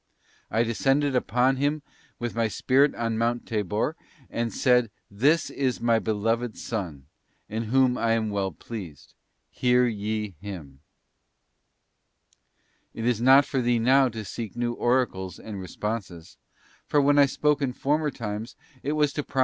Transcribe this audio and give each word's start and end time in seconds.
I 0.49 0.63
des 0.63 0.73
cended 0.73 1.15
upon 1.15 1.57
Him 1.57 1.83
with 2.17 2.33
My 2.33 2.47
Spirit 2.47 2.95
on 2.95 3.19
Mount 3.19 3.45
Tabor 3.45 3.95
and 4.31 4.51
said, 4.51 4.89
'This 5.11 5.51
is 5.51 5.79
My 5.79 5.99
Beloved 5.99 6.57
Son, 6.57 7.05
in 7.47 7.65
whom 7.65 7.99
I 7.99 8.13
am 8.13 8.31
well 8.31 8.51
pleased, 8.51 9.13
hear 9.51 9.85
ye 9.85 10.33
Him.' 10.39 10.79
It 12.95 13.05
is 13.05 13.21
not 13.21 13.45
for 13.45 13.61
thee 13.61 13.77
now 13.77 14.09
to 14.09 14.25
seek 14.25 14.55
new 14.55 14.73
oracles 14.73 15.37
and 15.37 15.61
responses; 15.61 16.37
for 16.87 16.99
when 16.99 17.19
I 17.19 17.27
spoke 17.27 17.61
in 17.61 17.71
former 17.71 18.09
times 18.09 18.55
it 18.81 18.93
was 18.93 19.13
to 19.13 19.21
promise 19.21 19.29
* 19.29 19.29
Heb. 19.29 19.29
i. 19.29 19.33
1. 19.33 19.39
+ 19.39 19.39
S. 19.39 19.39